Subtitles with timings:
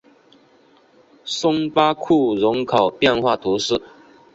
[1.25, 3.79] 松巴库人口变化图示